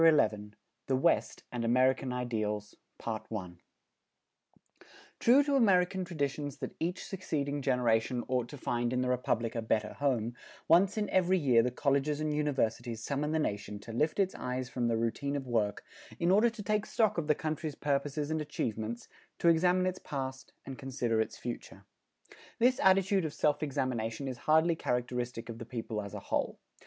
[0.03, 0.51] XI
[0.87, 3.57] THE WEST AND AMERICAN IDEALS[290:1]
[5.19, 9.61] True to American traditions that each succeeding generation ought to find in the Republic a
[9.61, 10.35] better home,
[10.67, 14.69] once in every year the colleges and universities summon the nation to lift its eyes
[14.69, 15.83] from the routine of work,
[16.19, 19.07] in order to take stock of the country's purposes and achievements,
[19.37, 21.85] to examine its past and consider its future.
[22.57, 26.57] This attitude of self examination is hardly characteristic of the people as a whole.